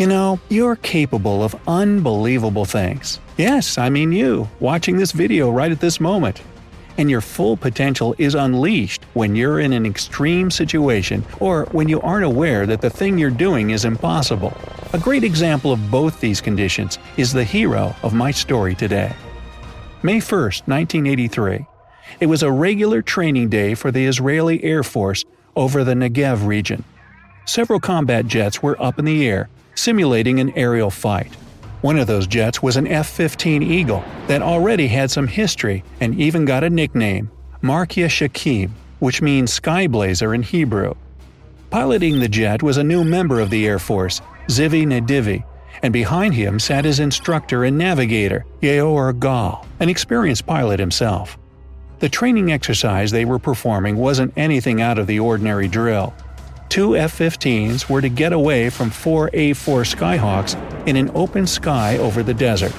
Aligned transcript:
You 0.00 0.06
know, 0.06 0.40
you're 0.48 0.76
capable 0.76 1.44
of 1.44 1.54
unbelievable 1.68 2.64
things. 2.64 3.20
Yes, 3.36 3.76
I 3.76 3.90
mean 3.90 4.12
you, 4.12 4.48
watching 4.58 4.96
this 4.96 5.12
video 5.12 5.50
right 5.50 5.70
at 5.70 5.80
this 5.80 6.00
moment. 6.00 6.40
And 6.96 7.10
your 7.10 7.20
full 7.20 7.54
potential 7.54 8.14
is 8.16 8.34
unleashed 8.34 9.04
when 9.12 9.36
you're 9.36 9.60
in 9.60 9.74
an 9.74 9.84
extreme 9.84 10.50
situation 10.50 11.22
or 11.38 11.66
when 11.72 11.86
you 11.86 12.00
aren't 12.00 12.24
aware 12.24 12.64
that 12.64 12.80
the 12.80 12.88
thing 12.88 13.18
you're 13.18 13.28
doing 13.28 13.72
is 13.72 13.84
impossible. 13.84 14.56
A 14.94 14.98
great 14.98 15.22
example 15.22 15.70
of 15.70 15.90
both 15.90 16.18
these 16.18 16.40
conditions 16.40 16.98
is 17.18 17.30
the 17.30 17.44
hero 17.44 17.94
of 18.02 18.14
my 18.14 18.30
story 18.30 18.74
today. 18.74 19.14
May 20.02 20.20
1, 20.20 20.40
1983. 20.40 21.66
It 22.20 22.26
was 22.26 22.42
a 22.42 22.50
regular 22.50 23.02
training 23.02 23.50
day 23.50 23.74
for 23.74 23.90
the 23.90 24.06
Israeli 24.06 24.64
Air 24.64 24.82
Force 24.82 25.26
over 25.54 25.84
the 25.84 25.92
Negev 25.92 26.46
region. 26.46 26.84
Several 27.44 27.80
combat 27.80 28.26
jets 28.26 28.62
were 28.62 28.80
up 28.82 28.98
in 28.98 29.04
the 29.04 29.28
air 29.28 29.50
simulating 29.80 30.40
an 30.40 30.52
aerial 30.56 30.90
fight. 30.90 31.34
One 31.80 31.98
of 31.98 32.06
those 32.06 32.26
jets 32.26 32.62
was 32.62 32.76
an 32.76 32.86
F 32.86 33.08
15 33.08 33.62
Eagle 33.62 34.04
that 34.26 34.42
already 34.42 34.86
had 34.86 35.10
some 35.10 35.26
history 35.26 35.82
and 36.00 36.20
even 36.20 36.44
got 36.44 36.62
a 36.62 36.68
nickname, 36.68 37.30
Markia 37.62 38.06
Shchakim, 38.06 38.70
which 38.98 39.22
means 39.22 39.52
sky 39.52 39.86
blazer 39.86 40.34
in 40.34 40.42
Hebrew. 40.42 40.94
Piloting 41.70 42.20
the 42.20 42.28
jet 42.28 42.62
was 42.62 42.76
a 42.76 42.84
new 42.84 43.04
member 43.04 43.40
of 43.40 43.48
the 43.48 43.66
Air 43.66 43.78
Force, 43.78 44.20
Zivi 44.48 44.84
Nedivi, 44.86 45.44
and 45.82 45.92
behind 45.92 46.34
him 46.34 46.58
sat 46.58 46.84
his 46.84 47.00
instructor 47.00 47.64
and 47.64 47.78
navigator, 47.78 48.44
Yehoar 48.60 49.18
Gal, 49.18 49.66
an 49.78 49.88
experienced 49.88 50.46
pilot 50.46 50.78
himself. 50.78 51.38
The 52.00 52.08
training 52.08 52.52
exercise 52.52 53.10
they 53.10 53.24
were 53.24 53.38
performing 53.38 53.96
wasn't 53.96 54.34
anything 54.36 54.82
out 54.82 54.98
of 54.98 55.06
the 55.06 55.20
ordinary 55.20 55.68
drill 55.68 56.12
two 56.70 56.96
F 56.96 57.18
15s 57.18 57.90
were 57.90 58.00
to 58.00 58.08
get 58.08 58.32
away 58.32 58.70
from 58.70 58.90
four 58.90 59.28
A 59.32 59.52
4 59.54 59.82
Skyhawks 59.82 60.54
in 60.86 60.94
an 60.94 61.10
open 61.14 61.44
sky 61.46 61.98
over 61.98 62.22
the 62.22 62.32
desert. 62.32 62.72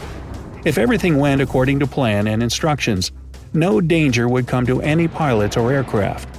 If 0.64 0.78
everything 0.78 1.18
went 1.18 1.42
according 1.42 1.80
to 1.80 1.88
plan 1.88 2.28
and 2.28 2.42
instructions, 2.42 3.12
no 3.54 3.82
danger 3.82 4.30
would 4.30 4.48
come 4.48 4.66
to 4.66 4.82
any 4.82 5.10
pilots 5.10 5.58
or 5.58 5.74
aircraft. 5.74 6.30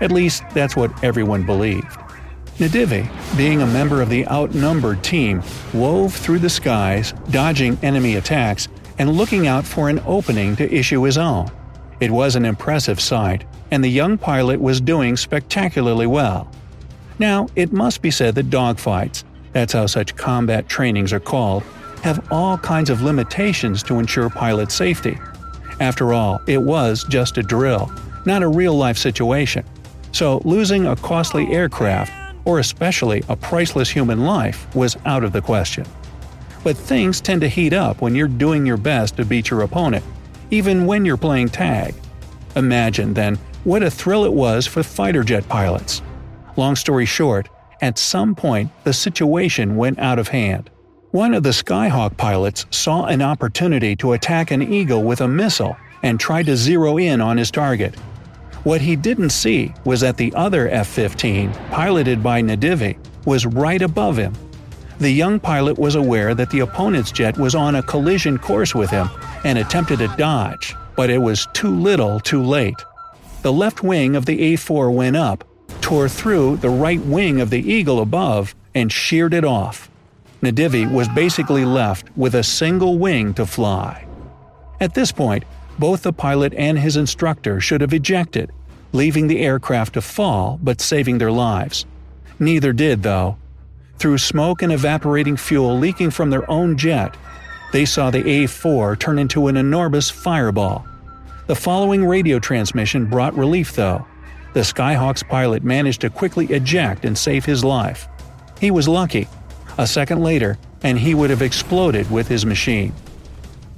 At 0.00 0.12
least 0.12 0.44
that's 0.54 0.76
what 0.76 1.04
everyone 1.04 1.44
believed. 1.44 1.98
Nedivi, 2.58 3.06
being 3.36 3.60
a 3.60 3.66
member 3.66 4.00
of 4.00 4.08
the 4.08 4.26
outnumbered 4.28 5.04
team, 5.04 5.42
wove 5.74 6.14
through 6.14 6.38
the 6.38 6.48
skies, 6.48 7.12
dodging 7.30 7.76
enemy 7.82 8.14
attacks 8.16 8.68
and 8.98 9.12
looking 9.12 9.46
out 9.46 9.66
for 9.66 9.90
an 9.90 10.00
opening 10.06 10.56
to 10.56 10.72
issue 10.72 11.02
his 11.02 11.18
own. 11.18 11.50
It 12.00 12.10
was 12.10 12.34
an 12.34 12.46
impressive 12.46 13.00
sight, 13.00 13.44
and 13.70 13.84
the 13.84 13.88
young 13.88 14.16
pilot 14.16 14.60
was 14.60 14.80
doing 14.80 15.16
spectacularly 15.16 16.06
well. 16.06 16.50
Now, 17.18 17.48
it 17.54 17.72
must 17.72 18.02
be 18.02 18.10
said 18.10 18.34
that 18.34 18.50
dogfights, 18.50 19.24
that's 19.52 19.72
how 19.72 19.86
such 19.86 20.16
combat 20.16 20.68
trainings 20.68 21.12
are 21.12 21.20
called, 21.20 21.62
have 22.02 22.26
all 22.32 22.58
kinds 22.58 22.90
of 22.90 23.02
limitations 23.02 23.82
to 23.84 23.98
ensure 23.98 24.28
pilot 24.28 24.72
safety. 24.72 25.18
After 25.80 26.12
all, 26.12 26.40
it 26.46 26.58
was 26.58 27.04
just 27.08 27.38
a 27.38 27.42
drill, 27.42 27.90
not 28.26 28.42
a 28.42 28.48
real 28.48 28.74
life 28.74 28.98
situation. 28.98 29.64
So 30.12 30.42
losing 30.44 30.86
a 30.86 30.96
costly 30.96 31.50
aircraft, 31.52 32.12
or 32.44 32.58
especially 32.58 33.22
a 33.28 33.36
priceless 33.36 33.88
human 33.88 34.24
life, 34.24 34.72
was 34.74 34.96
out 35.06 35.24
of 35.24 35.32
the 35.32 35.40
question. 35.40 35.86
But 36.62 36.76
things 36.76 37.20
tend 37.20 37.40
to 37.42 37.48
heat 37.48 37.72
up 37.72 38.00
when 38.00 38.14
you're 38.14 38.28
doing 38.28 38.66
your 38.66 38.76
best 38.76 39.16
to 39.16 39.24
beat 39.24 39.50
your 39.50 39.62
opponent, 39.62 40.04
even 40.50 40.86
when 40.86 41.04
you're 41.04 41.16
playing 41.16 41.48
tag. 41.48 41.94
Imagine, 42.56 43.14
then, 43.14 43.36
what 43.64 43.82
a 43.82 43.90
thrill 43.90 44.24
it 44.24 44.32
was 44.32 44.66
for 44.66 44.82
fighter 44.82 45.24
jet 45.24 45.48
pilots. 45.48 46.02
Long 46.56 46.76
story 46.76 47.06
short, 47.06 47.48
at 47.82 47.98
some 47.98 48.34
point 48.34 48.70
the 48.84 48.92
situation 48.92 49.76
went 49.76 49.98
out 49.98 50.18
of 50.18 50.28
hand. 50.28 50.70
One 51.10 51.34
of 51.34 51.42
the 51.42 51.50
Skyhawk 51.50 52.16
pilots 52.16 52.66
saw 52.70 53.06
an 53.06 53.22
opportunity 53.22 53.96
to 53.96 54.12
attack 54.12 54.50
an 54.50 54.62
Eagle 54.62 55.02
with 55.02 55.20
a 55.20 55.28
missile 55.28 55.76
and 56.02 56.18
tried 56.18 56.46
to 56.46 56.56
zero 56.56 56.96
in 56.98 57.20
on 57.20 57.36
his 57.36 57.50
target. 57.50 57.94
What 58.64 58.80
he 58.80 58.96
didn't 58.96 59.30
see 59.30 59.72
was 59.84 60.00
that 60.00 60.16
the 60.16 60.32
other 60.34 60.68
F 60.68 60.88
15, 60.88 61.52
piloted 61.70 62.22
by 62.22 62.40
Nedivi, 62.40 62.96
was 63.26 63.46
right 63.46 63.82
above 63.82 64.16
him. 64.16 64.32
The 64.98 65.10
young 65.10 65.40
pilot 65.40 65.78
was 65.78 65.96
aware 65.96 66.34
that 66.34 66.50
the 66.50 66.60
opponent's 66.60 67.12
jet 67.12 67.36
was 67.36 67.54
on 67.54 67.74
a 67.74 67.82
collision 67.82 68.38
course 68.38 68.74
with 68.74 68.90
him 68.90 69.08
and 69.44 69.58
attempted 69.58 70.00
a 70.00 70.16
dodge, 70.16 70.74
but 70.96 71.10
it 71.10 71.18
was 71.18 71.48
too 71.52 71.74
little 71.74 72.20
too 72.20 72.42
late. 72.42 72.82
The 73.42 73.52
left 73.52 73.82
wing 73.82 74.16
of 74.16 74.24
the 74.24 74.40
A 74.40 74.56
4 74.56 74.90
went 74.90 75.16
up, 75.16 75.44
tore 75.84 76.08
through 76.08 76.56
the 76.56 76.70
right 76.70 77.04
wing 77.04 77.42
of 77.42 77.50
the 77.50 77.60
eagle 77.60 78.00
above 78.00 78.54
and 78.74 78.90
sheared 78.90 79.34
it 79.34 79.44
off. 79.44 79.90
Nedivi 80.40 80.90
was 80.90 81.10
basically 81.10 81.66
left 81.66 82.06
with 82.16 82.34
a 82.34 82.42
single 82.42 82.96
wing 82.96 83.34
to 83.34 83.44
fly. 83.44 84.06
At 84.80 84.94
this 84.94 85.12
point, 85.12 85.44
both 85.78 86.02
the 86.02 86.12
pilot 86.14 86.54
and 86.54 86.78
his 86.78 86.96
instructor 86.96 87.60
should 87.60 87.82
have 87.82 87.92
ejected, 87.92 88.50
leaving 88.94 89.26
the 89.26 89.40
aircraft 89.40 89.92
to 89.92 90.00
fall 90.00 90.58
but 90.62 90.80
saving 90.80 91.18
their 91.18 91.30
lives. 91.30 91.84
Neither 92.38 92.72
did, 92.72 93.02
though. 93.02 93.36
Through 93.98 94.16
smoke 94.16 94.62
and 94.62 94.72
evaporating 94.72 95.36
fuel 95.36 95.78
leaking 95.78 96.12
from 96.12 96.30
their 96.30 96.50
own 96.50 96.78
jet, 96.78 97.14
they 97.74 97.84
saw 97.84 98.10
the 98.10 98.26
A 98.26 98.46
4 98.46 98.96
turn 98.96 99.18
into 99.18 99.48
an 99.48 99.58
enormous 99.58 100.08
fireball. 100.08 100.86
The 101.46 101.54
following 101.54 102.06
radio 102.06 102.38
transmission 102.38 103.04
brought 103.04 103.36
relief, 103.36 103.74
though. 103.74 104.06
The 104.54 104.60
Skyhawk's 104.60 105.24
pilot 105.24 105.64
managed 105.64 106.02
to 106.02 106.10
quickly 106.10 106.46
eject 106.46 107.04
and 107.04 107.18
save 107.18 107.44
his 107.44 107.64
life. 107.64 108.06
He 108.60 108.70
was 108.70 108.86
lucky. 108.86 109.26
A 109.78 109.86
second 109.86 110.22
later, 110.22 110.58
and 110.84 110.96
he 110.96 111.12
would 111.12 111.30
have 111.30 111.42
exploded 111.42 112.08
with 112.08 112.28
his 112.28 112.46
machine. 112.46 112.92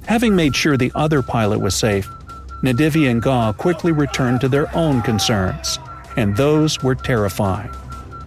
Having 0.05 0.35
made 0.35 0.55
sure 0.55 0.77
the 0.77 0.91
other 0.93 1.23
pilot 1.23 1.59
was 1.59 1.73
safe, 1.73 2.07
Nedivi 2.61 3.09
and 3.09 3.23
Gal 3.23 3.53
quickly 3.53 3.91
returned 3.91 4.39
to 4.41 4.47
their 4.47 4.73
own 4.75 5.01
concerns, 5.01 5.79
and 6.15 6.37
those 6.37 6.83
were 6.83 6.93
terrifying. 6.93 7.71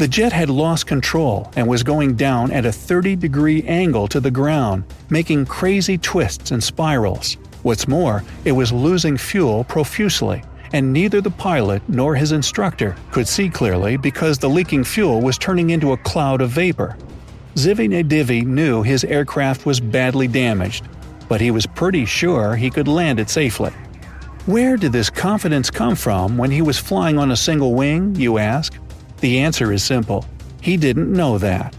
The 0.01 0.09
jet 0.09 0.33
had 0.33 0.51
lost 0.51 0.89
control 0.89 1.53
and 1.55 1.69
was 1.69 1.85
going 1.85 2.17
down 2.17 2.51
at 2.51 2.67
a 2.67 2.73
30 2.73 3.15
degree 3.15 3.63
angle 3.63 4.09
to 4.09 4.19
the 4.19 4.31
ground, 4.33 4.83
making 5.09 5.47
crazy 5.47 5.99
twists 5.99 6.51
and 6.51 6.65
spirals. 6.65 7.37
What's 7.63 7.87
more, 7.87 8.25
it 8.45 8.53
was 8.53 8.73
losing 8.73 9.17
fuel 9.17 9.63
profusely 9.63 10.43
and 10.73 10.93
neither 10.93 11.21
the 11.21 11.31
pilot 11.31 11.83
nor 11.89 12.15
his 12.15 12.33
instructor 12.33 12.97
could 13.11 13.27
see 13.27 13.49
clearly 13.49 13.97
because 13.97 14.39
the 14.39 14.49
leaking 14.49 14.85
fuel 14.85 15.21
was 15.21 15.39
turning 15.39 15.71
into 15.71 15.93
a 15.93 15.97
cloud 15.99 16.41
of 16.41 16.51
vapor. 16.51 16.97
Zivi 17.55 17.89
Nedivi 17.89 18.45
knew 18.45 18.83
his 18.83 19.05
aircraft 19.05 19.67
was 19.67 19.81
badly 19.81 20.29
damaged, 20.29 20.89
but 21.29 21.41
he 21.41 21.51
was 21.51 21.67
pretty 21.67 22.05
sure 22.05 22.55
he 22.55 22.71
could 22.71 22.89
land 22.89 23.19
it 23.19 23.29
safely. 23.29 23.73
Where 24.47 24.77
did 24.77 24.93
this 24.93 25.11
confidence 25.11 25.71
come 25.71 25.97
from 25.97 26.39
when 26.39 26.51
he 26.51 26.63
was 26.63 26.79
flying 26.79 27.19
on 27.19 27.31
a 27.31 27.37
single 27.37 27.75
wing, 27.75 28.15
you 28.15 28.39
ask? 28.39 28.75
The 29.21 29.39
answer 29.39 29.73
is 29.73 29.83
simple 29.83 30.25
he 30.61 30.77
didn't 30.77 31.13
know 31.13 31.39
that. 31.39 31.75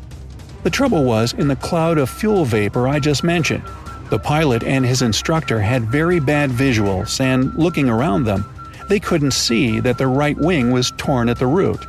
The 0.63 0.69
trouble 0.69 1.03
was 1.03 1.33
in 1.33 1.47
the 1.47 1.55
cloud 1.55 1.97
of 1.97 2.09
fuel 2.09 2.45
vapor 2.45 2.87
I 2.87 2.99
just 2.99 3.23
mentioned. 3.23 3.63
The 4.09 4.19
pilot 4.19 4.63
and 4.63 4.85
his 4.85 5.01
instructor 5.01 5.59
had 5.59 5.83
very 5.83 6.19
bad 6.19 6.49
visuals, 6.49 7.19
and 7.21 7.53
looking 7.55 7.89
around 7.89 8.25
them, 8.25 8.45
they 8.91 8.99
couldn't 8.99 9.31
see 9.31 9.79
that 9.79 9.97
their 9.97 10.09
right 10.09 10.37
wing 10.37 10.69
was 10.69 10.91
torn 10.97 11.29
at 11.29 11.39
the 11.39 11.47
root. 11.47 11.79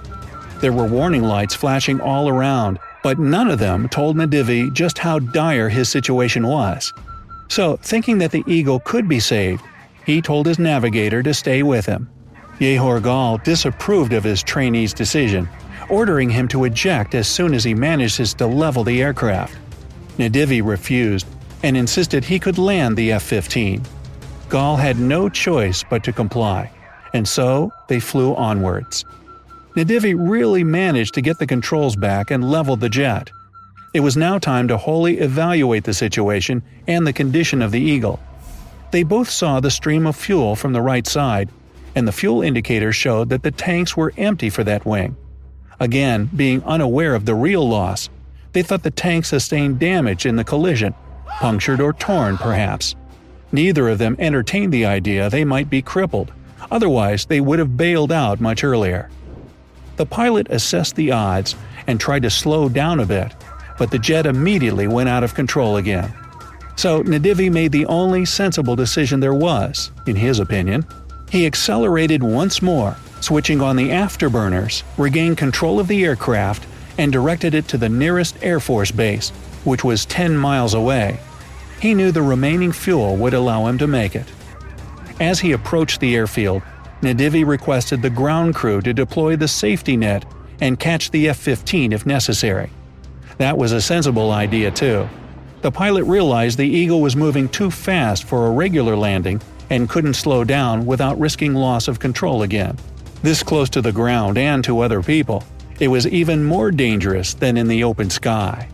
There 0.60 0.72
were 0.72 0.86
warning 0.86 1.24
lights 1.24 1.52
flashing 1.52 2.00
all 2.00 2.28
around, 2.28 2.78
but 3.02 3.18
none 3.18 3.50
of 3.50 3.58
them 3.58 3.88
told 3.88 4.16
Nedivi 4.16 4.72
just 4.72 4.98
how 4.98 5.18
dire 5.18 5.68
his 5.68 5.88
situation 5.88 6.46
was. 6.46 6.92
So, 7.48 7.74
thinking 7.78 8.18
that 8.18 8.30
the 8.30 8.44
Eagle 8.46 8.78
could 8.78 9.08
be 9.08 9.18
saved, 9.18 9.64
he 10.06 10.22
told 10.22 10.46
his 10.46 10.60
navigator 10.60 11.24
to 11.24 11.34
stay 11.34 11.64
with 11.64 11.84
him. 11.86 12.08
Yehoar 12.60 13.02
Gal 13.02 13.38
disapproved 13.38 14.12
of 14.12 14.22
his 14.22 14.44
trainee's 14.44 14.94
decision, 14.94 15.48
ordering 15.90 16.30
him 16.30 16.46
to 16.46 16.62
eject 16.62 17.16
as 17.16 17.26
soon 17.26 17.52
as 17.52 17.64
he 17.64 17.74
manages 17.74 18.32
to 18.34 18.46
level 18.46 18.84
the 18.84 19.02
aircraft. 19.02 19.56
Nedivi 20.18 20.64
refused 20.64 21.26
and 21.64 21.76
insisted 21.76 22.24
he 22.24 22.38
could 22.38 22.58
land 22.58 22.96
the 22.96 23.10
F 23.10 23.24
15. 23.24 23.82
Gal 24.48 24.76
had 24.76 25.00
no 25.00 25.28
choice 25.28 25.82
but 25.90 26.04
to 26.04 26.12
comply 26.12 26.70
and 27.12 27.26
so 27.26 27.72
they 27.88 28.00
flew 28.00 28.34
onwards. 28.34 29.04
Nedivi 29.76 30.14
really 30.14 30.64
managed 30.64 31.14
to 31.14 31.22
get 31.22 31.38
the 31.38 31.46
controls 31.46 31.96
back 31.96 32.30
and 32.30 32.50
leveled 32.50 32.80
the 32.80 32.88
jet. 32.88 33.30
It 33.94 34.00
was 34.00 34.16
now 34.16 34.38
time 34.38 34.68
to 34.68 34.76
wholly 34.76 35.18
evaluate 35.18 35.84
the 35.84 35.94
situation 35.94 36.62
and 36.86 37.06
the 37.06 37.12
condition 37.12 37.62
of 37.62 37.72
the 37.72 37.80
Eagle. 37.80 38.20
They 38.90 39.02
both 39.02 39.30
saw 39.30 39.60
the 39.60 39.70
stream 39.70 40.06
of 40.06 40.16
fuel 40.16 40.56
from 40.56 40.72
the 40.72 40.82
right 40.82 41.06
side, 41.06 41.48
and 41.94 42.06
the 42.06 42.12
fuel 42.12 42.42
indicator 42.42 42.92
showed 42.92 43.30
that 43.30 43.42
the 43.42 43.50
tanks 43.50 43.96
were 43.96 44.12
empty 44.16 44.50
for 44.50 44.64
that 44.64 44.84
wing. 44.84 45.16
Again, 45.80 46.30
being 46.36 46.62
unaware 46.64 47.14
of 47.14 47.24
the 47.24 47.34
real 47.34 47.66
loss, 47.66 48.08
they 48.52 48.62
thought 48.62 48.82
the 48.82 48.90
tank 48.90 49.24
sustained 49.24 49.78
damage 49.78 50.26
in 50.26 50.36
the 50.36 50.44
collision, 50.44 50.94
punctured 51.40 51.80
or 51.80 51.92
torn 51.94 52.36
perhaps. 52.36 52.94
Neither 53.50 53.88
of 53.88 53.98
them 53.98 54.16
entertained 54.18 54.72
the 54.72 54.86
idea 54.86 55.28
they 55.28 55.44
might 55.44 55.68
be 55.68 55.82
crippled. 55.82 56.32
Otherwise, 56.70 57.26
they 57.26 57.40
would 57.40 57.58
have 57.58 57.76
bailed 57.76 58.12
out 58.12 58.40
much 58.40 58.64
earlier. 58.64 59.10
The 59.96 60.06
pilot 60.06 60.46
assessed 60.50 60.96
the 60.96 61.12
odds 61.12 61.54
and 61.86 62.00
tried 62.00 62.22
to 62.22 62.30
slow 62.30 62.68
down 62.68 63.00
a 63.00 63.06
bit, 63.06 63.34
but 63.78 63.90
the 63.90 63.98
jet 63.98 64.26
immediately 64.26 64.86
went 64.86 65.08
out 65.08 65.24
of 65.24 65.34
control 65.34 65.76
again. 65.76 66.12
So 66.76 67.02
Nedivi 67.02 67.50
made 67.50 67.72
the 67.72 67.86
only 67.86 68.24
sensible 68.24 68.76
decision 68.76 69.20
there 69.20 69.34
was, 69.34 69.90
in 70.06 70.16
his 70.16 70.38
opinion. 70.38 70.86
He 71.30 71.46
accelerated 71.46 72.22
once 72.22 72.62
more, 72.62 72.96
switching 73.20 73.60
on 73.60 73.76
the 73.76 73.90
afterburners, 73.90 74.82
regained 74.96 75.38
control 75.38 75.78
of 75.78 75.88
the 75.88 76.04
aircraft, 76.04 76.66
and 76.98 77.12
directed 77.12 77.54
it 77.54 77.68
to 77.68 77.78
the 77.78 77.88
nearest 77.88 78.36
Air 78.42 78.60
Force 78.60 78.90
base, 78.90 79.30
which 79.64 79.84
was 79.84 80.04
10 80.06 80.36
miles 80.36 80.74
away. 80.74 81.20
He 81.80 81.94
knew 81.94 82.12
the 82.12 82.22
remaining 82.22 82.72
fuel 82.72 83.16
would 83.16 83.34
allow 83.34 83.66
him 83.66 83.78
to 83.78 83.86
make 83.86 84.14
it. 84.14 84.26
As 85.20 85.40
he 85.40 85.52
approached 85.52 86.00
the 86.00 86.14
airfield, 86.14 86.62
Nedivi 87.02 87.44
requested 87.44 88.00
the 88.00 88.10
ground 88.10 88.54
crew 88.54 88.80
to 88.80 88.94
deploy 88.94 89.36
the 89.36 89.48
safety 89.48 89.96
net 89.96 90.24
and 90.60 90.78
catch 90.78 91.10
the 91.10 91.28
F 91.28 91.38
15 91.38 91.92
if 91.92 92.06
necessary. 92.06 92.70
That 93.38 93.58
was 93.58 93.72
a 93.72 93.80
sensible 93.80 94.30
idea, 94.30 94.70
too. 94.70 95.08
The 95.62 95.72
pilot 95.72 96.04
realized 96.04 96.58
the 96.58 96.68
Eagle 96.68 97.00
was 97.00 97.16
moving 97.16 97.48
too 97.48 97.70
fast 97.70 98.24
for 98.24 98.46
a 98.46 98.50
regular 98.50 98.96
landing 98.96 99.40
and 99.70 99.88
couldn't 99.88 100.14
slow 100.14 100.44
down 100.44 100.86
without 100.86 101.18
risking 101.18 101.54
loss 101.54 101.88
of 101.88 101.98
control 101.98 102.42
again. 102.42 102.78
This 103.22 103.42
close 103.42 103.70
to 103.70 103.80
the 103.80 103.92
ground 103.92 104.38
and 104.38 104.62
to 104.64 104.80
other 104.80 105.02
people, 105.02 105.44
it 105.80 105.88
was 105.88 106.06
even 106.06 106.44
more 106.44 106.70
dangerous 106.70 107.34
than 107.34 107.56
in 107.56 107.68
the 107.68 107.84
open 107.84 108.10
sky. 108.10 108.68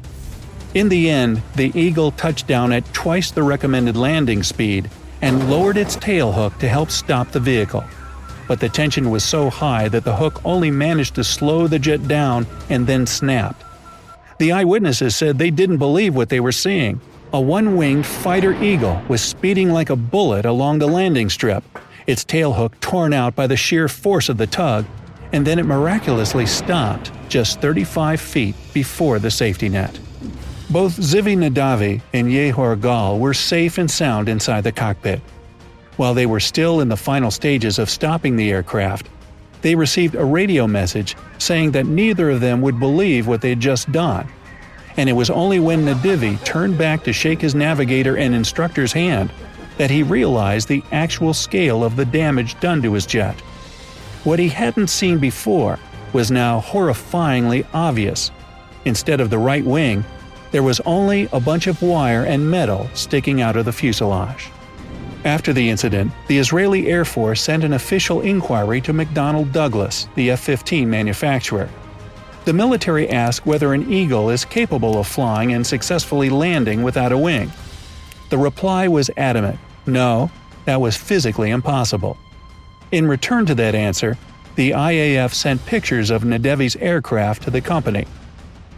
In 0.74 0.88
the 0.88 1.08
end, 1.08 1.40
the 1.56 1.72
Eagle 1.78 2.10
touched 2.10 2.46
down 2.46 2.72
at 2.72 2.92
twice 2.92 3.30
the 3.30 3.42
recommended 3.42 3.96
landing 3.96 4.42
speed 4.42 4.90
and 5.22 5.50
lowered 5.50 5.76
its 5.76 5.96
tail 5.96 6.32
hook 6.32 6.56
to 6.58 6.68
help 6.68 6.90
stop 6.90 7.30
the 7.30 7.40
vehicle. 7.40 7.84
But 8.46 8.60
the 8.60 8.68
tension 8.68 9.10
was 9.10 9.24
so 9.24 9.50
high 9.50 9.88
that 9.88 10.04
the 10.04 10.16
hook 10.16 10.40
only 10.44 10.70
managed 10.70 11.14
to 11.16 11.24
slow 11.24 11.66
the 11.66 11.78
jet 11.78 12.08
down 12.08 12.46
and 12.70 12.86
then 12.86 13.06
snapped. 13.06 13.62
The 14.38 14.52
eyewitnesses 14.52 15.16
said 15.16 15.38
they 15.38 15.50
didn't 15.50 15.78
believe 15.78 16.14
what 16.14 16.28
they 16.28 16.40
were 16.40 16.52
seeing. 16.52 17.00
A 17.32 17.40
one 17.40 17.76
winged 17.76 18.06
fighter 18.06 18.54
eagle 18.62 19.02
was 19.08 19.20
speeding 19.20 19.70
like 19.70 19.90
a 19.90 19.96
bullet 19.96 20.46
along 20.46 20.78
the 20.78 20.86
landing 20.86 21.28
strip, 21.28 21.62
its 22.06 22.24
tailhook 22.24 22.78
torn 22.80 23.12
out 23.12 23.34
by 23.34 23.46
the 23.46 23.56
sheer 23.56 23.88
force 23.88 24.28
of 24.30 24.38
the 24.38 24.46
tug, 24.46 24.86
and 25.32 25.46
then 25.46 25.58
it 25.58 25.66
miraculously 25.66 26.46
stopped 26.46 27.12
just 27.28 27.60
35 27.60 28.18
feet 28.18 28.54
before 28.72 29.18
the 29.18 29.30
safety 29.30 29.68
net. 29.68 29.98
Both 30.70 30.98
Zivi 30.98 31.36
Nedivi 31.36 32.00
and 32.12 32.28
Yehoar 32.28 32.80
Gal 32.80 33.18
were 33.18 33.34
safe 33.34 33.78
and 33.78 33.90
sound 33.90 34.28
inside 34.28 34.64
the 34.64 34.72
cockpit. 34.72 35.20
While 35.96 36.14
they 36.14 36.26
were 36.26 36.40
still 36.40 36.80
in 36.80 36.88
the 36.88 36.96
final 36.96 37.30
stages 37.30 37.78
of 37.78 37.90
stopping 37.90 38.36
the 38.36 38.50
aircraft, 38.50 39.08
they 39.62 39.74
received 39.74 40.14
a 40.14 40.24
radio 40.24 40.66
message 40.66 41.16
saying 41.38 41.72
that 41.72 41.86
neither 41.86 42.30
of 42.30 42.40
them 42.40 42.60
would 42.60 42.78
believe 42.78 43.26
what 43.26 43.40
they 43.40 43.50
had 43.50 43.60
just 43.60 43.90
done 43.90 44.28
and 44.98 45.08
it 45.08 45.12
was 45.12 45.30
only 45.30 45.60
when 45.60 45.84
Nedivi 45.84 46.44
turned 46.44 46.76
back 46.76 47.04
to 47.04 47.12
shake 47.12 47.40
his 47.40 47.54
navigator 47.54 48.16
and 48.16 48.34
instructor's 48.34 48.92
hand 48.92 49.30
that 49.78 49.92
he 49.92 50.02
realized 50.02 50.66
the 50.66 50.82
actual 50.90 51.32
scale 51.32 51.84
of 51.84 51.94
the 51.94 52.04
damage 52.04 52.58
done 52.58 52.82
to 52.82 52.92
his 52.92 53.06
jet. 53.06 53.40
What 54.24 54.40
he 54.40 54.48
hadn't 54.48 54.88
seen 54.88 55.18
before 55.18 55.78
was 56.12 56.32
now 56.32 56.60
horrifyingly 56.60 57.64
obvious. 57.72 58.32
Instead 58.86 59.20
of 59.20 59.30
the 59.30 59.38
right 59.38 59.64
wing, 59.64 60.04
there 60.50 60.62
was 60.62 60.80
only 60.80 61.28
a 61.32 61.40
bunch 61.40 61.66
of 61.66 61.82
wire 61.82 62.24
and 62.24 62.50
metal 62.50 62.88
sticking 62.94 63.40
out 63.40 63.56
of 63.56 63.64
the 63.64 63.72
fuselage. 63.72 64.50
After 65.24 65.52
the 65.52 65.68
incident, 65.68 66.12
the 66.26 66.38
Israeli 66.38 66.88
Air 66.88 67.04
Force 67.04 67.42
sent 67.42 67.64
an 67.64 67.72
official 67.72 68.20
inquiry 68.20 68.80
to 68.82 68.92
McDonnell 68.92 69.52
Douglas, 69.52 70.08
the 70.14 70.30
F 70.30 70.40
15 70.40 70.88
manufacturer, 70.88 71.68
the 72.48 72.54
military 72.54 73.10
asked 73.10 73.44
whether 73.44 73.74
an 73.74 73.92
eagle 73.92 74.30
is 74.30 74.46
capable 74.46 74.98
of 74.98 75.06
flying 75.06 75.52
and 75.52 75.66
successfully 75.66 76.30
landing 76.30 76.82
without 76.82 77.12
a 77.12 77.18
wing. 77.18 77.52
The 78.30 78.38
reply 78.38 78.88
was 78.88 79.10
adamant 79.18 79.58
no, 79.84 80.30
that 80.64 80.80
was 80.80 80.96
physically 80.96 81.50
impossible. 81.50 82.16
In 82.90 83.06
return 83.06 83.44
to 83.44 83.54
that 83.56 83.74
answer, 83.74 84.16
the 84.54 84.70
IAF 84.70 85.34
sent 85.34 85.66
pictures 85.66 86.08
of 86.08 86.24
Nedivi's 86.24 86.76
aircraft 86.76 87.42
to 87.42 87.50
the 87.50 87.60
company. 87.60 88.06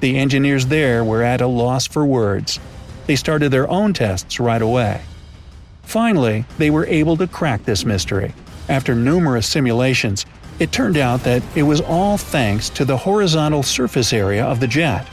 The 0.01 0.19
engineers 0.19 0.67
there 0.67 1.05
were 1.05 1.23
at 1.23 1.41
a 1.41 1.47
loss 1.47 1.87
for 1.87 2.05
words. 2.05 2.59
They 3.07 3.17
started 3.17 3.51
their 3.51 3.69
own 3.69 3.93
tests 3.93 4.41
right 4.41 4.63
away. 4.63 5.03
Finally, 5.83 6.45
they 6.59 6.71
were 6.71 6.87
able 6.87 7.17
to 7.19 7.27
crack 7.27 7.65
this 7.65 7.85
mystery. 7.85 8.33
After 8.69 8.95
numerous 8.95 9.47
simulations, 9.47 10.25
it 10.59 10.73
turned 10.73 10.97
out 10.97 11.25
that 11.25 11.43
it 11.57 11.65
was 11.65 11.81
all 11.81 12.17
thanks 12.17 12.69
to 12.71 12.85
the 12.85 12.97
horizontal 12.97 13.63
surface 13.63 14.13
area 14.13 14.45
of 14.45 14.61
the 14.61 14.67
jet. 14.67 15.07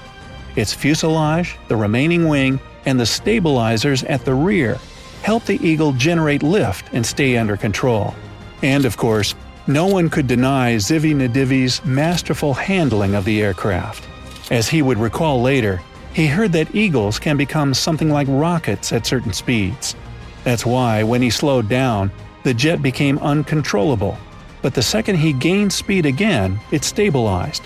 Its 0.56 0.74
fuselage, 0.74 1.58
the 1.68 1.76
remaining 1.76 2.28
wing, 2.28 2.60
and 2.86 3.00
the 3.00 3.06
stabilizers 3.06 4.04
at 4.04 4.24
the 4.26 4.34
rear 4.34 4.78
helped 5.24 5.48
the 5.48 5.60
Eagle 5.68 5.94
generate 5.94 6.44
lift 6.44 6.94
and 6.94 7.06
stay 7.06 7.38
under 7.38 7.58
control. 7.58 8.14
And 8.62 8.86
of 8.86 8.98
course, 8.98 9.36
no 9.68 9.88
one 9.88 10.10
could 10.10 10.28
deny 10.28 10.76
Zivi 10.76 11.14
Nedivi's 11.14 11.84
masterful 11.84 12.54
handling 12.54 13.16
of 13.16 13.26
the 13.26 13.42
aircraft. 13.42 14.08
As 14.52 14.70
he 14.70 14.82
would 14.82 14.98
recall 14.98 15.42
later, 15.42 15.82
he 16.14 16.28
heard 16.28 16.52
that 16.54 16.74
eagles 16.74 17.20
can 17.20 17.38
become 17.38 17.74
something 17.74 18.10
like 18.10 18.28
rockets 18.30 18.92
at 18.94 19.06
certain 19.06 19.34
speeds. 19.34 19.96
That's 20.44 20.66
why, 20.66 21.04
when 21.04 21.22
he 21.22 21.30
slowed 21.30 21.70
down, 21.70 22.12
the 22.44 22.54
jet 22.54 22.82
became 22.82 23.20
uncontrollable 23.20 24.18
but 24.62 24.74
the 24.74 24.82
second 24.82 25.16
he 25.16 25.34
gained 25.34 25.72
speed 25.72 26.06
again, 26.06 26.60
it 26.72 26.84
stabilized. 26.84 27.64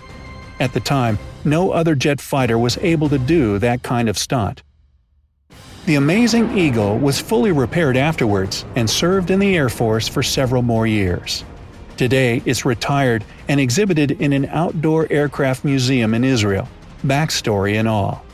At 0.59 0.73
the 0.73 0.79
time, 0.79 1.17
no 1.43 1.71
other 1.71 1.95
jet 1.95 2.21
fighter 2.21 2.57
was 2.57 2.77
able 2.77 3.09
to 3.09 3.17
do 3.17 3.57
that 3.59 3.83
kind 3.83 4.09
of 4.09 4.17
stunt. 4.17 4.61
The 5.85 5.95
Amazing 5.95 6.55
Eagle 6.57 6.99
was 6.99 7.19
fully 7.19 7.51
repaired 7.51 7.97
afterwards 7.97 8.65
and 8.75 8.87
served 8.87 9.31
in 9.31 9.39
the 9.39 9.55
Air 9.55 9.69
Force 9.69 10.07
for 10.07 10.21
several 10.21 10.61
more 10.61 10.85
years. 10.85 11.43
Today, 11.97 12.41
it's 12.45 12.65
retired 12.65 13.23
and 13.47 13.59
exhibited 13.59 14.11
in 14.21 14.33
an 14.33 14.45
outdoor 14.45 15.07
aircraft 15.11 15.63
museum 15.63 16.13
in 16.13 16.23
Israel, 16.23 16.67
backstory 17.05 17.79
and 17.79 17.87
all. 17.87 18.25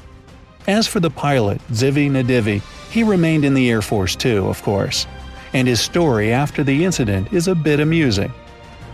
As 0.67 0.87
for 0.87 0.99
the 0.99 1.09
pilot, 1.09 1.61
Zivi 1.71 2.09
Nedivi, 2.09 2.61
he 2.91 3.03
remained 3.03 3.45
in 3.45 3.53
the 3.53 3.69
Air 3.69 3.81
Force 3.81 4.15
too, 4.15 4.47
of 4.47 4.61
course, 4.63 5.05
and 5.53 5.67
his 5.67 5.79
story 5.79 6.31
after 6.31 6.63
the 6.63 6.85
incident 6.85 7.31
is 7.31 7.47
a 7.47 7.55
bit 7.55 7.79
amusing. 7.79 8.31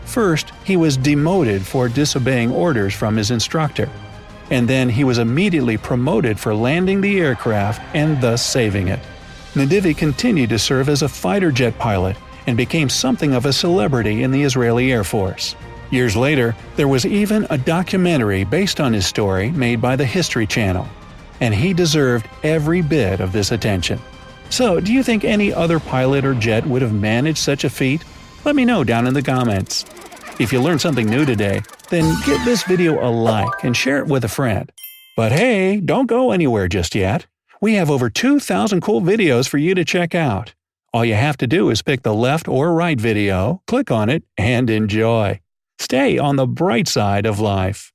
First, 0.06 0.51
he 0.63 0.77
was 0.77 0.98
demoted 0.98 1.65
for 1.65 1.88
disobeying 1.88 2.51
orders 2.51 2.94
from 2.94 3.15
his 3.15 3.31
instructor, 3.31 3.89
and 4.50 4.68
then 4.68 4.89
he 4.89 5.04
was 5.04 5.18
immediately 5.18 5.77
promoted 5.77 6.39
for 6.39 6.53
landing 6.53 7.01
the 7.01 7.20
aircraft 7.20 7.82
and 7.96 8.22
thus 8.22 8.46
saving 8.46 8.88
it. 8.88 9.00
Nedivi 9.55 9.96
continued 9.96 10.50
to 10.50 10.60
serve 10.60 10.89
as 10.89 11.01
a 11.01 11.10
fighter 11.10 11.51
jet 11.51 11.77
pilot 11.77 12.17
and 12.48 12.58
became 12.58 12.90
something 12.90 13.34
of 13.34 13.46
a 13.46 13.54
celebrity 13.54 14.24
in 14.24 14.32
the 14.32 14.44
Israeli 14.44 14.92
Air 14.92 15.04
Force. 15.04 15.56
Years 15.92 16.16
later, 16.16 16.56
there 16.76 16.88
was 16.88 17.06
even 17.06 17.46
a 17.50 17.58
documentary 17.58 18.44
based 18.44 18.80
on 18.80 18.94
his 18.94 19.06
story 19.06 19.52
made 19.52 19.80
by 19.80 19.96
the 19.96 20.06
History 20.06 20.48
Channel, 20.48 20.88
and 21.40 21.54
he 21.54 21.74
deserved 21.74 22.28
every 22.44 22.82
bit 22.82 23.20
of 23.20 23.32
this 23.32 23.52
attention. 23.52 24.00
So, 24.50 24.80
do 24.80 24.92
you 24.94 25.04
think 25.04 25.24
any 25.24 25.54
other 25.54 25.80
pilot 25.80 26.26
or 26.26 26.34
jet 26.34 26.66
would 26.66 26.82
have 26.82 26.94
managed 26.94 27.40
such 27.40 27.64
a 27.64 27.70
feat? 27.70 28.04
Let 28.46 28.56
me 28.56 28.66
know 28.66 28.84
down 28.84 29.08
in 29.08 29.14
the 29.14 29.22
comments. 29.22 29.86
If 30.40 30.52
you 30.52 30.62
learned 30.62 30.82
something 30.82 31.08
new 31.08 31.26
today, 31.26 31.62
then 31.90 32.16
give 32.26 32.44
this 32.44 32.64
video 32.64 33.08
a 33.08 33.10
like 33.10 33.64
and 33.64 33.78
share 33.78 34.00
it 34.00 34.08
with 34.08 34.24
a 34.24 34.28
friend. 34.30 34.72
But 35.16 35.32
hey, 35.32 35.80
don't 35.80 36.08
go 36.08 36.32
anywhere 36.32 36.68
just 36.68 36.96
yet. 36.96 37.28
We 37.62 37.76
have 37.76 37.92
over 37.92 38.10
2,000 38.10 38.82
cool 38.82 39.02
videos 39.02 39.48
for 39.48 39.60
you 39.60 39.76
to 39.76 39.86
check 39.86 40.16
out. 40.16 40.54
All 40.94 41.04
you 41.04 41.16
have 41.16 41.38
to 41.38 41.48
do 41.48 41.72
is 41.72 41.82
pick 41.82 42.04
the 42.04 42.14
left 42.14 42.48
or 42.48 42.74
right 42.74 43.00
video, 43.00 43.64
click 43.66 43.90
on 43.90 44.10
it, 44.10 44.24
and 44.38 44.70
enjoy. 44.70 45.42
Stay 45.80 46.20
on 46.20 46.36
the 46.36 46.46
bright 46.46 46.88
side 46.88 47.26
of 47.26 47.40
life. 47.40 47.93